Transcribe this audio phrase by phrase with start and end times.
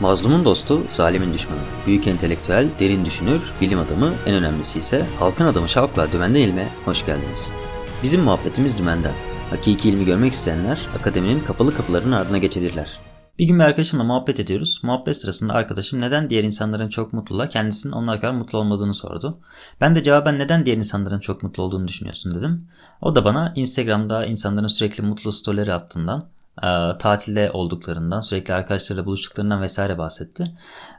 [0.00, 1.60] Mazlumun dostu, zalimin düşmanı.
[1.86, 7.06] Büyük entelektüel, derin düşünür, bilim adamı, en önemlisi ise halkın adamı Şavk'la Dümenden İlme hoş
[7.06, 7.52] geldiniz.
[8.02, 9.12] Bizim muhabbetimiz dümenden.
[9.50, 12.98] Hakiki ilmi görmek isteyenler akademinin kapalı kapılarının ardına geçebilirler.
[13.38, 14.80] Bir gün bir arkadaşımla muhabbet ediyoruz.
[14.82, 19.38] Muhabbet sırasında arkadaşım neden diğer insanların çok mutluluğa kendisinin onlar kadar mutlu olmadığını sordu.
[19.80, 22.68] Ben de cevaben neden diğer insanların çok mutlu olduğunu düşünüyorsun dedim.
[23.00, 26.28] O da bana Instagram'da insanların sürekli mutlu storyleri attığından,
[26.62, 30.44] e, tatilde olduklarından, sürekli arkadaşlarıyla buluştuklarından vesaire bahsetti.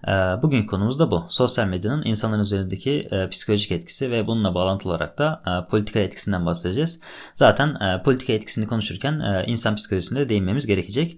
[0.08, 1.25] E, bugün konumuz da bu.
[1.30, 5.41] Sosyal medyanın insanların üzerindeki e, psikolojik etkisi ve bununla bağlantılı olarak da
[5.72, 7.02] politika etkisinden bahsedeceğiz.
[7.35, 11.17] Zaten politika etkisini konuşurken insan psikolojisine değinmemiz gerekecek.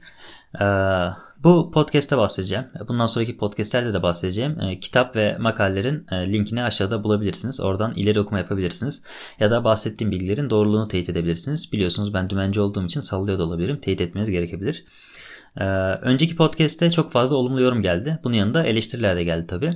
[1.44, 2.66] Bu podcast'te bahsedeceğim.
[2.88, 4.80] Bundan sonraki podcast'lerde de bahsedeceğim.
[4.82, 7.62] kitap ve makalelerin linkini aşağıda bulabilirsiniz.
[7.62, 9.04] Oradan ileri okuma yapabilirsiniz.
[9.40, 11.74] Ya da bahsettiğim bilgilerin doğruluğunu teyit edebilirsiniz.
[11.74, 13.80] Biliyorsunuz ben dümenci olduğum için sallıyor da olabilirim.
[13.82, 14.86] Teyit etmeniz gerekebilir.
[16.02, 18.20] önceki podcast'te çok fazla olumlu yorum geldi.
[18.24, 19.74] Bunun yanında eleştiriler de geldi tabii.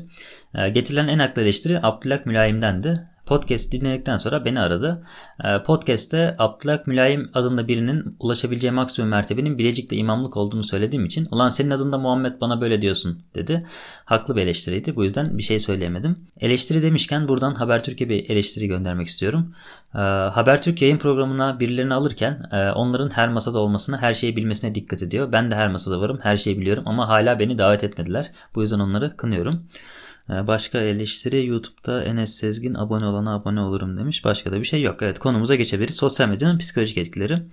[0.73, 3.07] getirilen en haklı eleştiri Abdülhak Mülayim'dendi.
[3.27, 5.03] Podcast dinledikten sonra beni aradı.
[5.43, 11.49] Ee, podcast'te Abdullah Mülayim adında birinin ulaşabileceği maksimum mertebenin Bilecik'te imamlık olduğunu söylediğim için ulan
[11.49, 13.59] senin adında Muhammed bana böyle diyorsun dedi.
[14.05, 14.95] Haklı bir eleştiriydi.
[14.95, 16.19] Bu yüzden bir şey söyleyemedim.
[16.39, 19.55] Eleştiri demişken buradan Habertürk'e bir eleştiri göndermek istiyorum.
[19.95, 25.03] Ee, Habertürk yayın programına birilerini alırken e, onların her masada olmasına, her şeyi bilmesine dikkat
[25.03, 25.31] ediyor.
[25.31, 28.31] Ben de her masada varım, her şeyi biliyorum ama hala beni davet etmediler.
[28.55, 29.63] Bu yüzden onları kınıyorum.
[30.29, 34.25] Ee, başka eleştiri YouTube'da Enes Sezgin abone olana abone olurum demiş.
[34.25, 35.01] Başka da bir şey yok.
[35.01, 35.95] Evet konumuza geçebiliriz.
[35.95, 37.43] Sosyal medyanın psikolojik etkileri.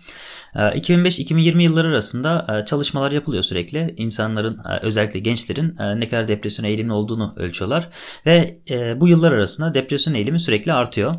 [0.55, 3.95] 2005-2020 ee, yılları arasında e, çalışmalar yapılıyor sürekli.
[3.97, 7.89] İnsanların e, özellikle gençlerin e, ne kadar depresyon eğilimli olduğunu ölçüyorlar.
[8.27, 8.59] Ve
[9.01, 11.15] bu yıllar arasında depresyon eğilimi sürekli artıyor.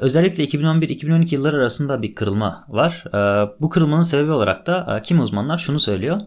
[0.00, 3.04] Özellikle 2011-2012 yılları arasında bir kırılma var.
[3.60, 6.20] Bu kırılmanın sebebi olarak da kim uzmanlar şunu söylüyor.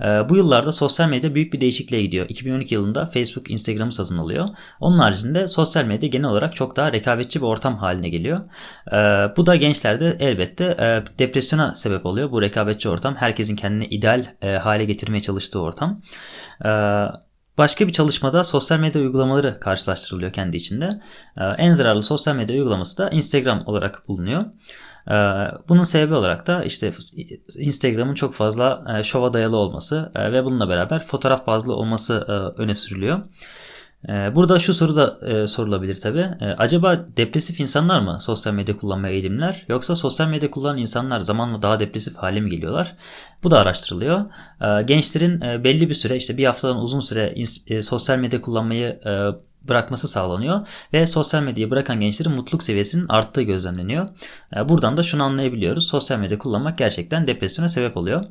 [0.00, 2.26] Bu yıllarda sosyal medya büyük bir değişikliğe gidiyor.
[2.28, 4.48] 2012 yılında Facebook, Instagram'ı satın alıyor.
[4.80, 8.40] Onun haricinde sosyal medya genel olarak çok daha rekabetçi bir ortam haline geliyor.
[9.36, 10.76] Bu da gençlerde elbette
[11.18, 12.30] depresyon depresyona sebep oluyor.
[12.30, 16.02] Bu rekabetçi ortam herkesin kendini ideal e, hale getirmeye çalıştığı ortam.
[16.64, 16.70] E,
[17.58, 21.00] başka bir çalışmada sosyal medya uygulamaları karşılaştırılıyor kendi içinde.
[21.36, 24.44] E, en zararlı sosyal medya uygulaması da Instagram olarak bulunuyor.
[25.10, 25.14] E,
[25.68, 26.90] bunun sebebi olarak da işte
[27.58, 32.62] Instagram'ın çok fazla e, şova dayalı olması e, ve bununla beraber fotoğraf bazlı olması e,
[32.62, 33.20] öne sürülüyor.
[34.08, 36.24] Ee, burada şu soru da sorulabilir tabi.
[36.58, 41.80] Acaba depresif insanlar mı sosyal medya kullanmaya eğilimler yoksa sosyal medya kullanan insanlar zamanla daha
[41.80, 42.96] depresif hale mi geliyorlar?
[43.42, 44.20] Bu da araştırılıyor.
[44.86, 47.34] Gençlerin belli bir süre işte bir haftadan uzun süre
[47.82, 49.00] sosyal medya kullanmayı
[49.62, 54.08] bırakması sağlanıyor ve sosyal medyayı bırakan gençlerin mutluluk seviyesinin arttığı gözlemleniyor.
[54.56, 55.86] E, buradan da şunu anlayabiliyoruz.
[55.86, 58.24] Sosyal medya kullanmak gerçekten depresyona sebep oluyor.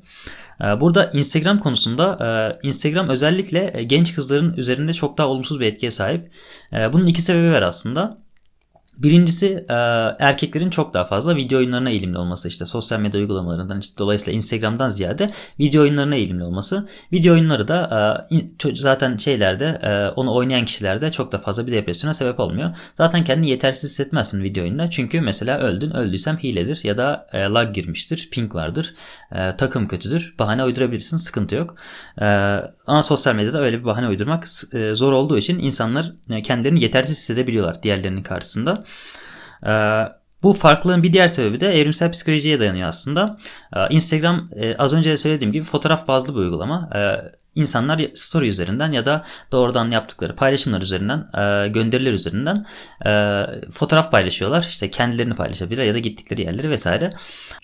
[0.61, 5.91] E, burada Instagram konusunda e, Instagram özellikle genç kızların üzerinde çok daha olumsuz bir etkiye
[5.91, 6.31] sahip.
[6.93, 8.24] Bunun iki sebebi var aslında.
[8.97, 9.73] Birincisi e,
[10.19, 14.89] erkeklerin çok daha fazla video oyunlarına eğilimli olması işte sosyal medya uygulamalarından işte dolayısıyla Instagram'dan
[14.89, 15.28] ziyade
[15.59, 16.88] video oyunlarına eğilimli olması.
[17.13, 22.13] Video oyunları da e, zaten şeylerde e, onu oynayan kişilerde çok da fazla bir depresyona
[22.13, 22.75] sebep olmuyor.
[22.95, 28.29] Zaten kendini yetersiz hissetmezsin video oyunda çünkü mesela öldün öldüysem hiledir ya da lag girmiştir
[28.31, 28.94] ping vardır
[29.57, 31.75] takım kötüdür bahane uydurabilirsin sıkıntı yok.
[32.88, 34.50] Ama sosyal medyada öyle bir bahane uydurmak
[34.94, 36.12] zor olduğu için insanlar
[36.44, 38.84] kendilerini yetersiz hissedebiliyorlar diğerlerinin karşısında.
[39.68, 40.03] Ee,
[40.44, 43.38] bu farklılığın bir diğer sebebi de evrimsel psikolojiye dayanıyor aslında.
[43.90, 46.90] Instagram e, az önce de söylediğim gibi fotoğraf bazlı bir uygulama.
[47.55, 52.66] İnsanlar story üzerinden ya da doğrudan yaptıkları paylaşımlar üzerinden, e, gönderiler üzerinden
[53.05, 53.11] e,
[53.71, 54.61] fotoğraf paylaşıyorlar.
[54.61, 57.13] İşte kendilerini paylaşabilirler ya da gittikleri yerleri vesaire.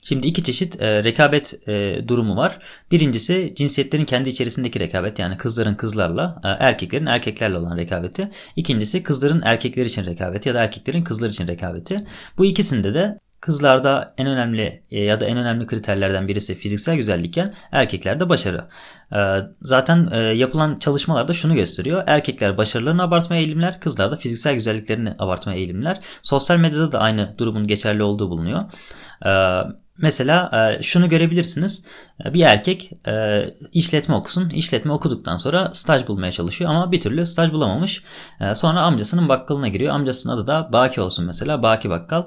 [0.03, 1.67] Şimdi iki çeşit e, rekabet
[2.07, 2.59] durumu var.
[2.91, 8.29] Birincisi cinsiyetlerin kendi içerisindeki rekabet yani kızların kızlarla, erkeklerin erkeklerle olan rekabeti.
[8.55, 12.05] İkincisi kızların erkekler için rekabeti ya da erkeklerin kızlar için rekabeti.
[12.37, 17.53] Bu ikisinde de Kızlarda en önemli e, ya da en önemli kriterlerden birisi fiziksel güzellikken
[17.71, 18.67] erkeklerde başarı.
[19.13, 19.19] E,
[19.61, 22.03] zaten e, yapılan çalışmalarda şunu gösteriyor.
[22.07, 25.99] Erkekler başarılarını abartmaya eğilimler, kızlar da fiziksel güzelliklerini abartmaya eğilimler.
[26.23, 28.63] Sosyal medyada da aynı durumun geçerli olduğu bulunuyor.
[30.01, 31.85] Mesela e, şunu görebilirsiniz.
[32.25, 34.49] E, bir erkek e, işletme okusun.
[34.49, 38.03] İşletme okuduktan sonra staj bulmaya çalışıyor ama bir türlü staj bulamamış.
[38.53, 39.93] Sonra amcasının bakkalına giriyor.
[39.93, 41.63] Amcasının adı da Baki olsun mesela.
[41.63, 42.23] Baki Bakkal.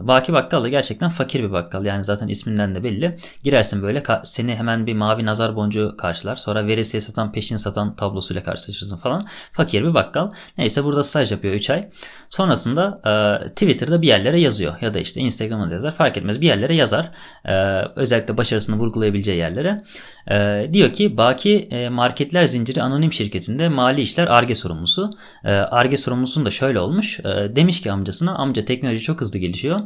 [0.00, 1.84] Baki Bakkal da gerçekten fakir bir bakkal.
[1.84, 3.18] Yani zaten isminden de belli.
[3.42, 6.36] Girersin böyle seni hemen bir mavi nazar boncuğu karşılar.
[6.36, 9.26] Sonra veresiye satan peşin satan tablosuyla karşılaşırsın falan.
[9.52, 10.30] Fakir bir bakkal.
[10.58, 11.88] Neyse burada staj yapıyor 3 ay.
[12.30, 13.00] Sonrasında
[13.48, 14.74] Twitter'da bir yerlere yazıyor.
[14.80, 17.10] Ya da işte Instagram'da yazar fark etmez bir yerlere yazar.
[17.44, 17.52] E,
[17.96, 19.80] özellikle başarısını vurgulayabileceği yerlere.
[20.30, 25.10] E, diyor ki Baki e, Marketler Zinciri Anonim Şirketi'nde mali işler ARGE sorumlusu.
[25.44, 27.20] ARGE e, sorumlusunun da şöyle olmuş.
[27.20, 27.24] E,
[27.56, 29.80] demiş ki amcasına amca teknoloji çok hızlı gelişiyor.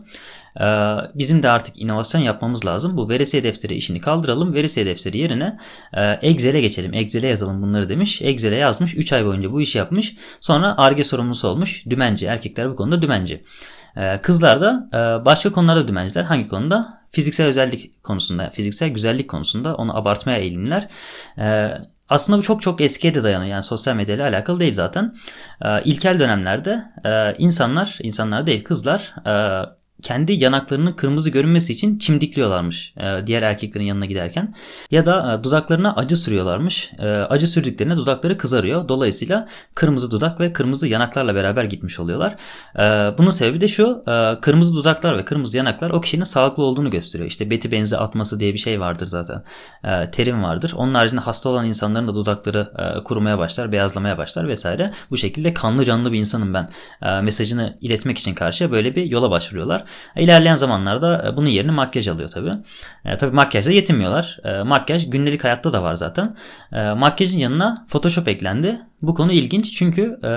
[0.60, 0.66] E,
[1.14, 2.96] bizim de artık inovasyon yapmamız lazım.
[2.96, 4.54] Bu verisiye defteri işini kaldıralım.
[4.54, 5.58] Verisiye defteri yerine
[5.94, 6.94] e, Excel'e geçelim.
[6.94, 8.22] Excel'e yazalım bunları demiş.
[8.22, 8.96] Excel'e yazmış.
[8.96, 10.14] 3 ay boyunca bu işi yapmış.
[10.40, 11.84] Sonra ARGE sorumlusu olmuş.
[11.90, 12.26] Dümenci.
[12.26, 13.44] Erkekler bu konuda dümenci.
[13.96, 16.24] E, kızlar da e, başka konularda dümenciler.
[16.24, 16.99] Hangi konuda?
[17.10, 20.88] Fiziksel özellik konusunda, fiziksel güzellik konusunda onu abartmaya eğilimler.
[21.38, 21.70] E,
[22.08, 23.50] aslında bu çok çok eskiye de dayanıyor.
[23.50, 25.14] Yani sosyal medya ile alakalı değil zaten.
[25.64, 29.32] E, ilkel dönemlerde e, insanlar, insanlar değil kızlar e,
[30.02, 34.54] kendi yanaklarının kırmızı görünmesi için çimdikliyorlarmış e, diğer erkeklerin yanına giderken.
[34.90, 36.92] Ya da e, dudaklarına acı sürüyorlarmış.
[36.98, 38.88] E, acı sürdüklerinde dudakları kızarıyor.
[38.88, 42.36] Dolayısıyla kırmızı dudak ve kırmızı yanaklarla beraber gitmiş oluyorlar.
[43.18, 44.04] Bunun sebebi de şu.
[44.40, 47.30] Kırmızı dudaklar ve kırmızı yanaklar o kişinin sağlıklı olduğunu gösteriyor.
[47.30, 49.42] İşte beti benzi atması diye bir şey vardır zaten.
[50.12, 50.72] Terim vardır.
[50.76, 52.72] Onun haricinde hasta olan insanların da dudakları
[53.04, 54.92] kurumaya başlar, beyazlamaya başlar vesaire.
[55.10, 56.70] Bu şekilde kanlı canlı bir insanım ben
[57.24, 59.84] mesajını iletmek için karşıya böyle bir yola başvuruyorlar.
[60.16, 62.52] İlerleyen zamanlarda e, bunun yerini makyaj alıyor tabii.
[63.04, 64.40] E, tabii makyajla yetinmiyorlar.
[64.44, 66.36] E, makyaj günlük hayatta da var zaten.
[66.72, 68.78] E, makyajın yanına Photoshop eklendi.
[69.02, 70.30] Bu konu ilginç çünkü e,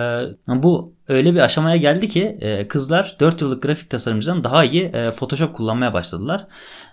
[0.63, 5.11] bu öyle bir aşamaya geldi ki e, kızlar 4 yıllık grafik tasarımcıdan daha iyi e,
[5.11, 6.47] Photoshop kullanmaya başladılar.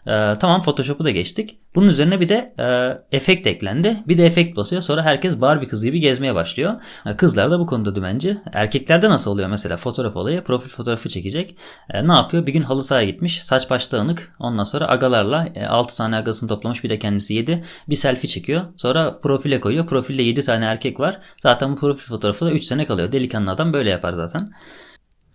[0.07, 1.59] E, tamam Photoshop'u da geçtik.
[1.75, 3.97] Bunun üzerine bir de e, efekt eklendi.
[4.09, 4.83] Bir de efekt basıyor.
[4.83, 6.81] Sonra herkes Barbie kızı gibi gezmeye başlıyor.
[7.07, 8.39] E, kızlar da bu konuda dümenci.
[8.53, 10.45] Erkeklerde nasıl oluyor mesela fotoğraf olayı?
[10.45, 11.57] Profil fotoğrafı çekecek.
[11.91, 12.47] E, ne yapıyor?
[12.47, 13.43] Bir gün halı sahaya gitmiş.
[13.43, 14.37] Saç baş dağınık.
[14.39, 16.85] Ondan sonra agalarla e, 6 tane agasını toplamış.
[16.85, 17.65] Bir de kendisi 7.
[17.89, 18.65] Bir selfie çekiyor.
[18.77, 19.87] Sonra profile koyuyor.
[19.87, 21.21] Profilde 7 tane erkek var.
[21.43, 23.13] Zaten bu profil fotoğrafı da 3 sene kalıyor.
[23.13, 24.53] Delikanlı adam böyle yapar zaten.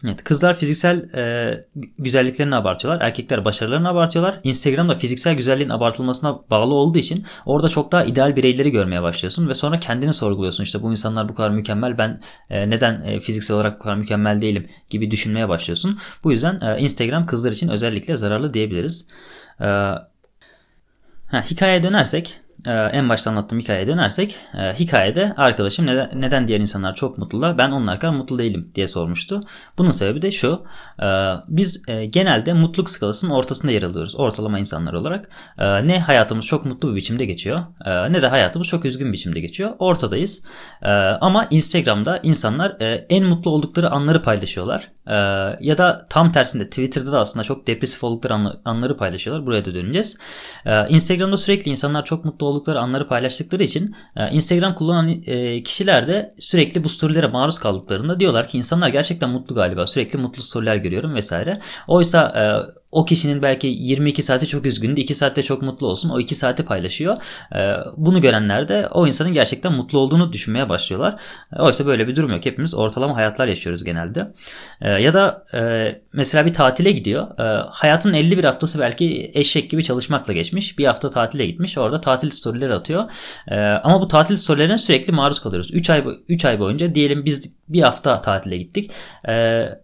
[0.06, 1.66] Evet, kızlar fiziksel e,
[2.00, 3.06] güzelliklerini abartıyorlar.
[3.06, 4.40] Erkekler başarılarını abartıyorlar.
[4.44, 9.54] Instagram'da fiziksel güzelliğin abartılmasına bağlı olduğu için orada çok daha ideal bireyleri görmeye başlıyorsun ve
[9.54, 10.64] sonra kendini sorguluyorsun.
[10.64, 14.42] İşte bu insanlar bu kadar mükemmel ben e, neden e, fiziksel olarak bu kadar mükemmel
[14.42, 16.00] değilim gibi düşünmeye başlıyorsun.
[16.24, 19.08] Bu yüzden e, Instagram kızlar için özellikle zararlı diyebiliriz.
[19.60, 26.96] E, ha, hikayeye dönersek en başta anlattığım hikayeye dönersek e, hikayede arkadaşım neden, diğer insanlar
[26.96, 29.42] çok mutlular ben onlar kadar mutlu değilim diye sormuştu.
[29.78, 30.64] Bunun sebebi de şu
[31.02, 31.06] e,
[31.48, 35.30] biz e, genelde mutluluk skalasının ortasında yer alıyoruz ortalama insanlar olarak.
[35.84, 37.60] Ne hayatımız çok mutlu bir biçimde geçiyor
[38.10, 39.72] ne de hayatımız çok üzgün bir biçimde geçiyor.
[39.80, 40.44] Ortadayız
[41.22, 42.78] ama Instagram'da insanlar
[43.10, 44.92] en mutlu oldukları anları paylaşıyorlar.
[45.08, 45.14] Ee,
[45.60, 48.34] ya da tam tersinde Twitter'da da aslında çok depresif oldukları
[48.66, 49.46] anları paylaşıyorlar.
[49.46, 50.18] Buraya da döneceğiz.
[50.66, 56.08] Ee, Instagram'da sürekli insanlar çok mutlu oldukları anları paylaştıkları için e, Instagram kullanan e, kişiler
[56.08, 59.86] de sürekli bu storylere maruz kaldıklarında diyorlar ki insanlar gerçekten mutlu galiba.
[59.86, 61.60] Sürekli mutlu storyler görüyorum vesaire.
[61.88, 62.44] Oysa e,
[62.96, 65.02] o kişinin belki 22 saati çok üzgündü.
[65.02, 66.10] 2 saatte çok mutlu olsun.
[66.10, 67.18] O 2 saati paylaşıyor.
[67.56, 71.16] Ee, bunu görenler de o insanın gerçekten mutlu olduğunu düşünmeye başlıyorlar.
[71.56, 72.46] Ee, oysa böyle bir durum yok.
[72.46, 74.34] Hepimiz ortalama hayatlar yaşıyoruz genelde.
[74.82, 77.28] Ee, ya da e, mesela bir tatile gidiyor.
[77.72, 80.80] Hayatın 51 haftası belki eşek gibi çalışmakla geçmiş.
[80.80, 81.78] Bir hafta tatile gitmiş.
[81.78, 83.04] Orada tatil storyleri atıyor.
[83.84, 85.74] Ama bu tatil storylerine sürekli maruz kalıyoruz.
[85.74, 88.92] 3 ay 3 ay boyunca diyelim biz bir hafta tatile gittik.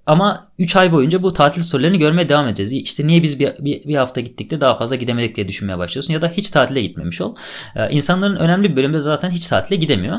[0.05, 2.73] Ama 3 ay boyunca bu tatil storylerini görmeye devam edeceğiz.
[2.73, 6.13] İşte niye biz bir, bir, bir hafta gittik de daha fazla gidemedik diye düşünmeye başlıyorsun.
[6.13, 7.35] Ya da hiç tatile gitmemiş ol.
[7.75, 10.17] Ee, insanların önemli bir bölümde zaten hiç tatile gidemiyor.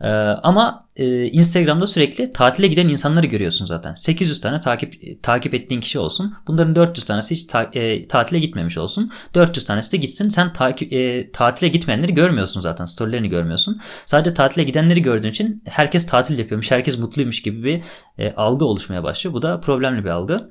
[0.00, 0.08] Ee,
[0.42, 3.94] ama e, Instagram'da sürekli tatile giden insanları görüyorsun zaten.
[3.94, 6.34] 800 tane takip takip ettiğin kişi olsun.
[6.46, 9.10] Bunların 400 tanesi hiç ta, e, tatile gitmemiş olsun.
[9.34, 10.28] 400 tanesi de gitsin.
[10.28, 12.84] Sen takip, e, tatile gitmeyenleri görmüyorsun zaten.
[12.84, 13.80] Storylerini görmüyorsun.
[14.06, 17.82] Sadece tatile gidenleri gördüğün için herkes tatil yapıyormuş, herkes mutluymuş gibi bir
[18.18, 19.34] e, algı oluşmaya başlıyor.
[19.34, 20.50] Bu da problemli bir algı.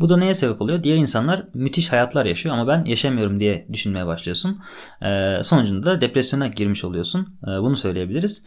[0.00, 0.82] Bu da neye sebep oluyor?
[0.82, 4.60] Diğer insanlar müthiş hayatlar yaşıyor ama ben yaşamıyorum diye düşünmeye başlıyorsun.
[5.02, 7.38] Ee, sonucunda da depresyona girmiş oluyorsun.
[7.42, 8.46] Ee, bunu söyleyebiliriz.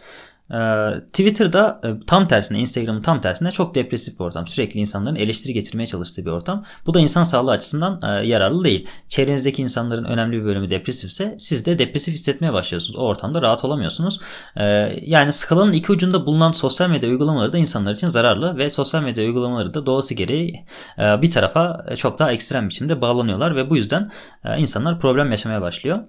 [0.53, 4.48] Ee, Twitter'da e, tam tersine Instagram'ın tam tersine çok depresif bir ortam.
[4.48, 6.63] Sürekli insanların eleştiri getirmeye çalıştığı bir ortam.
[6.86, 8.88] Bu da insan sağlığı açısından e, yararlı değil.
[9.08, 13.00] Çevrenizdeki insanların önemli bir bölümü depresifse siz de depresif hissetmeye başlıyorsunuz.
[13.00, 14.22] O ortamda rahat olamıyorsunuz.
[14.58, 14.63] Ee,
[15.01, 19.25] yani skalanın iki ucunda bulunan sosyal medya uygulamaları da insanlar için zararlı ve sosyal medya
[19.25, 20.65] uygulamaları da doğası gereği
[21.00, 24.12] e, bir tarafa çok daha ekstrem biçimde bağlanıyorlar ve bu yüzden
[24.58, 26.00] insanlar problem yaşamaya başlıyor.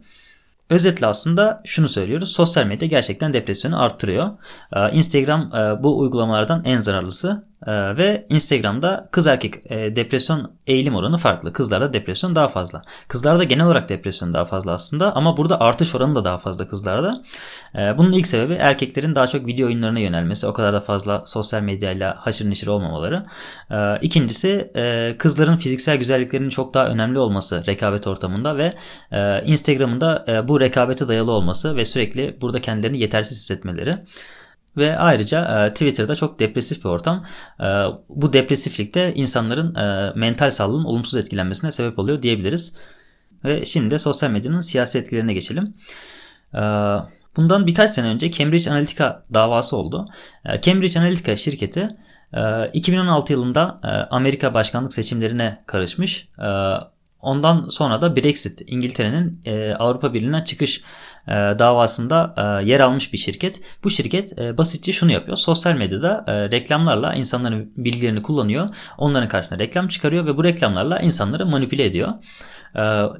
[0.70, 2.32] Özetle aslında şunu söylüyoruz.
[2.32, 4.30] Sosyal medya gerçekten depresyonu arttırıyor.
[4.72, 7.49] Ee, Instagram e, bu uygulamalardan en zararlısı.
[7.66, 11.52] Ee, ve Instagram'da kız erkek e, depresyon eğilim oranı farklı.
[11.52, 12.82] Kızlarda depresyon daha fazla.
[13.08, 17.22] Kızlarda genel olarak depresyon daha fazla aslında ama burada artış oranı da daha fazla kızlarda.
[17.74, 20.46] Ee, bunun ilk sebebi erkeklerin daha çok video oyunlarına yönelmesi.
[20.46, 23.26] O kadar da fazla sosyal medyayla haşır neşir olmamaları.
[23.70, 28.74] Ee, ikincisi e, kızların fiziksel güzelliklerinin çok daha önemli olması rekabet ortamında ve
[29.12, 33.96] e, Instagram'ın da bu rekabete dayalı olması ve sürekli burada kendilerini yetersiz hissetmeleri.
[34.76, 37.24] Ve ayrıca e, Twitter'da çok depresif bir ortam.
[37.60, 37.64] E,
[38.08, 42.76] bu depresiflikte insanların e, mental sağlığın olumsuz etkilenmesine sebep oluyor diyebiliriz.
[43.44, 45.74] Ve şimdi de sosyal medyanın siyasi etkilerine geçelim.
[46.54, 46.60] E,
[47.36, 50.08] bundan birkaç sene önce Cambridge Analytica davası oldu.
[50.44, 51.96] E, Cambridge Analytica şirketi
[52.32, 56.28] e, 2016 yılında e, Amerika başkanlık seçimlerine karışmış.
[56.38, 56.48] E,
[57.22, 60.82] ondan sonra da Brexit, İngiltere'nin e, Avrupa Birliği'nden çıkış
[61.28, 63.60] e, davasında e, yer almış bir şirket.
[63.84, 65.36] Bu şirket e, basitçe şunu yapıyor.
[65.36, 68.68] Sosyal medyada reklamlarla insanların bilgilerini kullanıyor.
[68.98, 72.08] Onların karşısına reklam çıkarıyor ve bu reklamlarla insanları manipüle ediyor.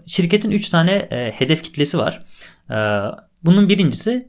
[0.07, 2.23] Şirketin 3 tane hedef kitlesi var.
[3.45, 4.29] Bunun birincisi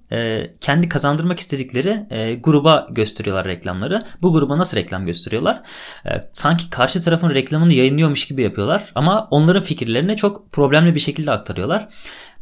[0.61, 2.05] kendi kazandırmak istedikleri
[2.43, 4.03] gruba gösteriyorlar reklamları.
[4.21, 5.61] Bu gruba nasıl reklam gösteriyorlar?
[6.33, 11.89] sanki karşı tarafın reklamını yayınlıyormuş gibi yapıyorlar ama onların fikirlerini çok problemli bir şekilde aktarıyorlar.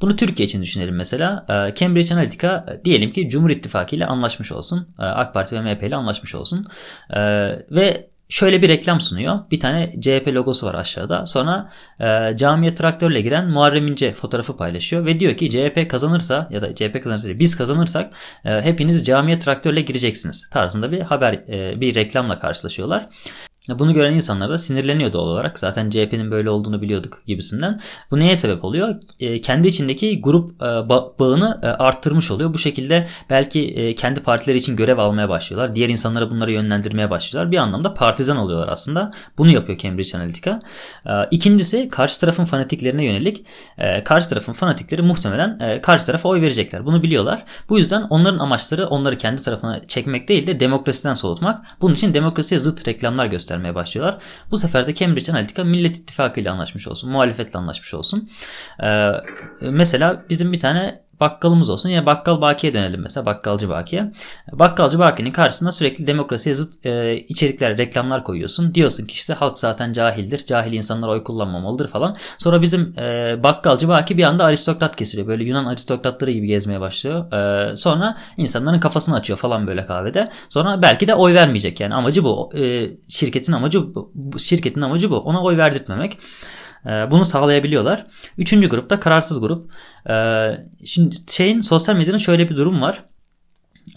[0.02, 1.46] Bunu Türkiye için düşünelim mesela.
[1.76, 4.88] Cambridge Analytica e, diyelim ki Cumhur İttifakı ile anlaşmış olsun.
[4.98, 6.68] AK Parti ve MHP ile anlaşmış olsun.
[7.72, 9.40] Ve şöyle bir reklam sunuyor.
[9.52, 11.26] Bir tane CHP logosu var aşağıda.
[11.26, 11.70] Sonra
[12.00, 16.76] e, camiye traktörle giren Muharrem İnce fotoğrafı paylaşıyor ve diyor ki CHP kazanırsa ya da
[16.76, 18.14] CHP kazanırsa biz kazanırsak
[18.46, 23.10] e, hepiniz camiye traktörle gireceksiniz tarzında bir haber e, bir reklamla karşılaşıyorlar.
[23.68, 25.60] Bunu gören insanlar da sinirleniyor doğal olarak.
[25.60, 27.80] Zaten CHP'nin böyle olduğunu biliyorduk gibisinden.
[28.12, 28.96] Bu neye sebep oluyor?
[29.20, 30.66] E, kendi içindeki grup e,
[31.20, 32.54] bağını e, arttırmış oluyor.
[32.54, 35.76] Bu şekilde belki e, kendi partileri için görev almaya başlıyorlar.
[35.76, 37.52] Diğer insanlara bunları yönlendirmeye başlıyorlar.
[37.52, 39.12] Bir anlamda partizan oluyorlar aslında.
[39.38, 40.60] Bunu yapıyor Cambridge Analytica.
[41.06, 43.46] E, ikincisi karşı tarafın fanatiklerine yönelik.
[43.78, 46.86] E, karşı tarafın fanatikleri muhtemelen e, karşı tarafa oy verecekler.
[46.86, 47.46] Bunu biliyorlar.
[47.70, 51.66] Bu yüzden onların amaçları onları kendi tarafına çekmek değil de demokrasiden soğutmak.
[51.82, 54.22] Bunun için demokrasiye zıt reklamlar göstermek vermeye başlıyorlar.
[54.52, 57.12] Bu sefer de Cambridge Analytica Millet İttifakı ile anlaşmış olsun.
[57.12, 58.30] Muhalefetle anlaşmış olsun.
[58.84, 59.12] Ee,
[59.62, 61.90] mesela bizim bir tane bakkalımız olsun.
[61.90, 64.12] Yine bakkal bakiye dönelim mesela bakkalcı bakiye.
[64.52, 68.76] Bakkalcı bakinin karşısına sürekli demokrasiye zıt e, içerikler, reklamlar koyuyorsun.
[68.76, 70.46] Diyorsun ki işte halk zaten cahildir.
[70.46, 72.16] Cahil insanlar oy kullanmamalıdır falan.
[72.38, 75.28] Sonra bizim e, bakkalcı baki bir anda aristokrat kesiliyor.
[75.28, 77.34] Böyle Yunan aristokratları gibi gezmeye başlıyor.
[77.34, 80.28] E, sonra insanların kafasını açıyor falan böyle kahvede.
[80.50, 82.50] Sonra belki de oy vermeyecek yani amacı bu.
[82.58, 84.14] E, şirketin amacı bu.
[84.40, 85.18] Şirketin amacı bu.
[85.18, 86.18] Ona oy verdirtmemek.
[86.86, 88.06] Ee, bunu sağlayabiliyorlar.
[88.38, 89.72] Üçüncü grup da kararsız grup.
[90.10, 90.50] Ee,
[90.86, 93.04] şimdi şeyin sosyal medyanın şöyle bir durum var.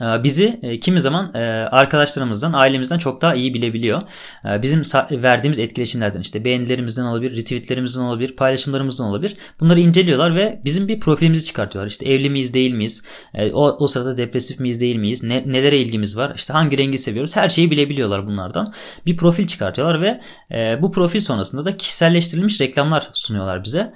[0.00, 1.38] Ee, bizi e, kimi zaman e,
[1.70, 4.02] arkadaşlarımızdan, ailemizden çok daha iyi bilebiliyor.
[4.44, 9.36] Ee, bizim verdiğimiz etkileşimlerden işte beğenilerimizden olabilir, retweetlerimizden olabilir, paylaşımlarımızdan olabilir.
[9.60, 11.90] Bunları inceliyorlar ve bizim bir profilimizi çıkartıyorlar.
[11.90, 13.06] İşte evli miyiz, değil miyiz?
[13.34, 15.22] Ee, o, o sırada depresif miyiz, değil miyiz?
[15.22, 16.32] Ne, nelere ilgimiz var?
[16.36, 17.36] İşte hangi rengi seviyoruz?
[17.36, 18.72] Her şeyi bilebiliyorlar bunlardan.
[19.06, 20.20] Bir profil çıkartıyorlar ve
[20.52, 23.92] e, bu profil sonrasında da kişiselleştirilmiş reklamlar sunuyorlar bize.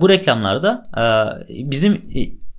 [0.00, 0.82] Bu reklamlarda
[1.48, 2.02] bizim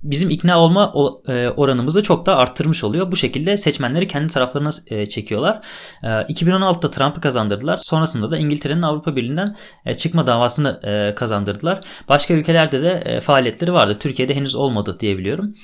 [0.02, 0.92] bizim ikna olma
[1.28, 3.12] e, oranımızı çok da arttırmış oluyor.
[3.12, 5.60] Bu şekilde seçmenleri kendi taraflarına e, çekiyorlar.
[6.02, 7.76] 2016'da e, Trump'ı kazandırdılar.
[7.76, 9.56] Sonrasında da İngiltere'nin Avrupa Birliği'nden
[9.96, 10.80] çıkma davasını
[11.16, 11.80] kazandırdılar.
[12.08, 13.96] Başka ülkelerde de faaliyetleri vardı.
[14.00, 15.54] Türkiye'de henüz olmadı diyebiliyorum.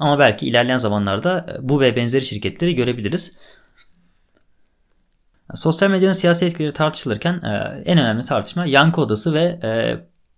[0.00, 3.36] Ama belki ilerleyen zamanlarda bu ve benzeri şirketleri görebiliriz.
[5.54, 7.40] Sosyal medyanın siyasi etkileri tartışılırken
[7.84, 9.58] en önemli tartışma yankı odası ve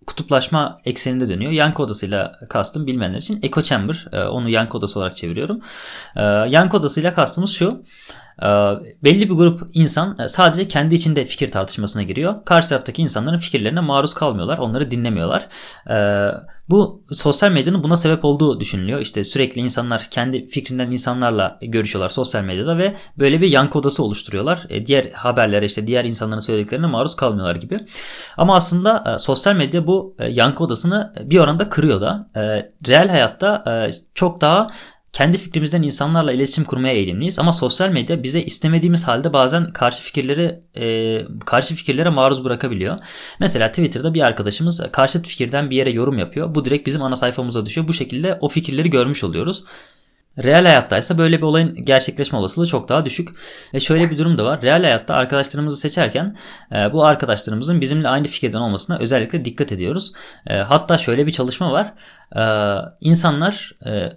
[0.09, 1.51] kutuplaşma ekseninde dönüyor.
[1.51, 4.07] Yankı odasıyla kastım bilmeyenler için echo chamber.
[4.11, 5.61] E, onu yankı odası olarak çeviriyorum.
[6.15, 7.83] E, yankı odasıyla kastımız şu.
[8.41, 8.47] E,
[9.03, 12.45] belli bir grup insan sadece kendi içinde fikir tartışmasına giriyor.
[12.45, 14.57] Karşı taraftaki insanların fikirlerine maruz kalmıyorlar.
[14.57, 15.47] Onları dinlemiyorlar.
[16.69, 18.99] Bu sosyal medyanın buna sebep olduğu düşünülüyor.
[18.99, 24.65] İşte sürekli insanlar kendi fikrinden insanlarla görüşüyorlar sosyal medyada ve böyle bir yankı odası oluşturuyorlar.
[24.69, 27.79] E, diğer haberlere işte diğer insanların söylediklerine maruz kalmıyorlar gibi.
[28.37, 32.29] Ama aslında e, sosyal medya bu e, yankı odasını bir oranda kırıyor da.
[32.35, 32.41] E,
[32.87, 34.67] reel hayatta e, çok daha
[35.13, 40.59] kendi fikrimizden insanlarla iletişim kurmaya eğilimliyiz ama sosyal medya bize istemediğimiz halde bazen karşı fikirleri
[40.75, 42.99] e, karşı fikirlere maruz bırakabiliyor.
[43.39, 46.55] Mesela Twitter'da bir arkadaşımız karşıt fikirden bir yere yorum yapıyor.
[46.55, 47.87] Bu direkt bizim ana sayfamıza düşüyor.
[47.87, 49.63] Bu şekilde o fikirleri görmüş oluyoruz.
[50.43, 53.29] Reel hayatta ise böyle bir olayın gerçekleşme olasılığı çok daha düşük.
[53.73, 54.61] Ve şöyle bir durum da var.
[54.61, 56.37] Reel hayatta arkadaşlarımızı seçerken
[56.71, 60.13] e, bu arkadaşlarımızın bizimle aynı fikirden olmasına özellikle dikkat ediyoruz.
[60.47, 61.93] E, hatta şöyle bir çalışma var.
[62.35, 62.43] E,
[63.01, 64.09] insanlar e,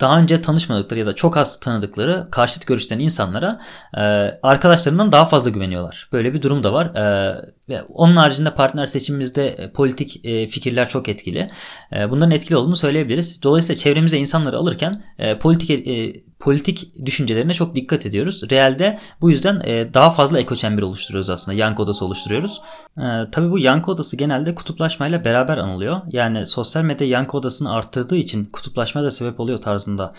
[0.00, 3.60] daha önce tanışmadıkları ya da çok az tanıdıkları karşıt görüşten insanlara
[3.96, 4.00] e,
[4.42, 6.08] arkadaşlarından daha fazla güveniyorlar.
[6.12, 6.86] Böyle bir durum da var.
[6.94, 7.34] E,
[7.68, 11.48] ve onun haricinde partner seçimimizde e, politik e, fikirler çok etkili.
[11.92, 13.42] E, bunların etkili olduğunu söyleyebiliriz.
[13.42, 18.42] Dolayısıyla çevremize insanları alırken e, politik e, politik düşüncelerine çok dikkat ediyoruz.
[18.50, 21.58] Realde bu yüzden e, daha fazla eko çemberi oluşturuyoruz aslında.
[21.58, 22.62] Yankı odası oluştururuyoruz.
[22.98, 23.02] E,
[23.32, 26.00] tabii bu yankı odası genelde kutuplaşmayla beraber anılıyor.
[26.08, 30.12] Yani sosyal medya yankı odasını arttırdığı için kutuplaşmaya da sebep oluyor tarzında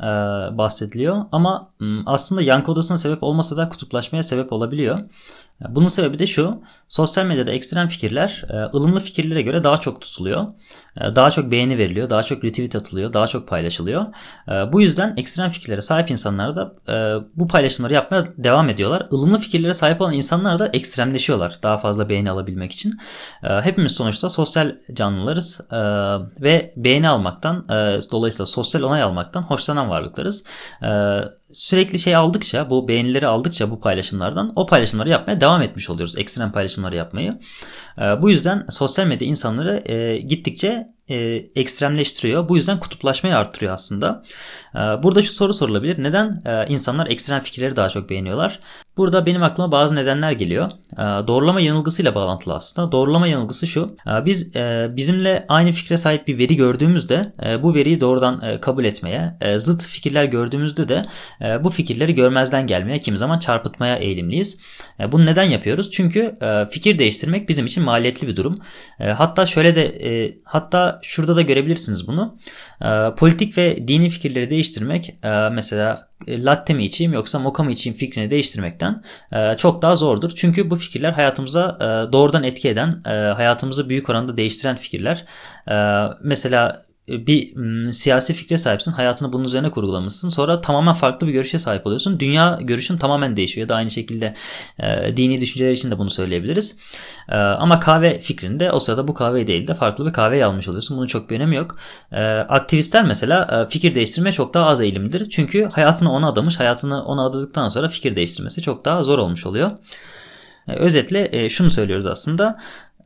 [0.00, 0.04] e,
[0.58, 1.24] bahsediliyor.
[1.32, 1.70] Ama
[2.06, 5.00] aslında yankı odasına sebep olmasa da kutuplaşmaya sebep olabiliyor.
[5.68, 6.62] Bunun sebebi de şu.
[6.88, 10.46] Sosyal medyada ekstrem fikirler e, ılımlı fikirlere göre daha çok tutuluyor.
[11.00, 14.04] E, daha çok beğeni veriliyor, daha çok retweet atılıyor, daha çok paylaşılıyor.
[14.48, 16.74] E, bu yüzden ekstrem fikirlere sahip insanlar da
[17.36, 19.08] bu paylaşımları yapmaya devam ediyorlar.
[19.12, 22.98] Ilımlı fikirlere sahip olan insanlar da ekstremleşiyorlar daha fazla beğeni alabilmek için.
[23.42, 25.60] Hepimiz sonuçta sosyal canlılarız
[26.40, 27.68] ve beğeni almaktan
[28.12, 30.44] dolayısıyla sosyal onay almaktan hoşlanan varlıklarız
[31.54, 36.18] sürekli şey aldıkça bu beğenileri aldıkça bu paylaşımlardan o paylaşımları yapmaya devam etmiş oluyoruz.
[36.18, 37.38] Ekstrem paylaşımları yapmayı.
[37.98, 41.16] Ee, bu yüzden sosyal medya insanları e, gittikçe e,
[41.54, 42.48] ekstremleştiriyor.
[42.48, 44.22] Bu yüzden kutuplaşmayı arttırıyor aslında.
[44.74, 46.02] Ee, burada şu soru sorulabilir.
[46.02, 48.60] Neden e, insanlar ekstrem fikirleri daha çok beğeniyorlar?
[48.96, 50.70] Burada benim aklıma bazı nedenler geliyor.
[50.92, 50.96] Ee,
[51.28, 52.92] doğrulama yanılgısıyla bağlantılı aslında.
[52.92, 53.96] Doğrulama yanılgısı şu.
[54.06, 58.60] E, biz e, bizimle aynı fikre sahip bir veri gördüğümüzde e, bu veriyi doğrudan e,
[58.60, 61.02] kabul etmeye, e, zıt fikirler gördüğümüzde de
[61.40, 64.60] e, bu fikirleri görmezden gelmeye, kimi zaman çarpıtmaya eğilimliyiz.
[65.00, 65.90] E, bunu neden yapıyoruz?
[65.90, 68.60] Çünkü e, fikir değiştirmek bizim için maliyetli bir durum.
[69.00, 72.38] E, hatta şöyle de e, hatta şurada da görebilirsiniz bunu.
[72.82, 77.70] E, politik ve dini fikirleri değiştirmek e, mesela e, latte mi içeyim yoksa moka mı
[77.70, 80.32] içeyim fikrini değiştirmekten e, çok daha zordur.
[80.36, 81.78] Çünkü bu fikirler hayatımıza
[82.12, 83.02] doğrudan etki eden,
[83.34, 85.24] hayatımızı büyük oranda değiştiren fikirler.
[86.22, 88.92] Mesela bir m, siyasi fikre sahipsin.
[88.92, 90.28] Hayatını bunun üzerine kurgulamışsın.
[90.28, 92.20] Sonra tamamen farklı bir görüşe sahip oluyorsun.
[92.20, 93.64] Dünya görüşün tamamen değişiyor.
[93.64, 94.34] Ya da aynı şekilde
[94.78, 96.78] e, dini düşünceler için de bunu söyleyebiliriz.
[97.28, 100.96] E, ama kahve fikrinde o sırada bu kahve değil de farklı bir kahve almış oluyorsun.
[100.96, 101.76] Bunun çok bir önemi yok.
[102.12, 105.30] E, aktivistler mesela e, fikir değiştirmeye çok daha az eğilimlidir.
[105.30, 106.60] Çünkü hayatını ona adamış.
[106.60, 109.70] Hayatını ona adadıktan sonra fikir değiştirmesi çok daha zor olmuş oluyor.
[110.68, 112.56] E, özetle e, şunu söylüyoruz aslında.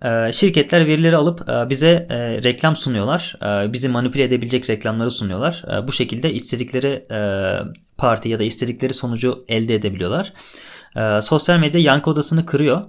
[0.04, 3.36] Ee, şirketler verileri alıp e, bize e, reklam sunuyorlar.
[3.42, 5.64] E, bizi manipüle edebilecek reklamları sunuyorlar.
[5.86, 7.06] Bu şekilde istedikleri
[7.98, 10.32] parti ya da istedikleri sonucu elde edebiliyorlar.
[11.20, 12.82] Sosyal medya yankı odasını kırıyor.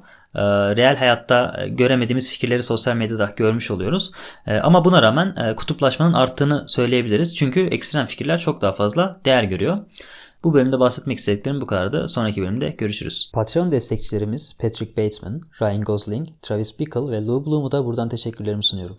[0.77, 4.12] Real hayatta göremediğimiz fikirleri sosyal medyada görmüş oluyoruz.
[4.63, 7.36] Ama buna rağmen kutuplaşmanın arttığını söyleyebiliriz.
[7.38, 9.77] Çünkü ekstrem fikirler çok daha fazla değer görüyor.
[10.43, 12.08] Bu bölümde bahsetmek istediklerim bu kadardı.
[12.08, 13.32] Sonraki bölümde görüşürüz.
[13.34, 18.97] Patreon destekçilerimiz Patrick Bateman, Ryan Gosling, Travis Bickle ve Lou Bloom'u da buradan teşekkürlerimi sunuyorum.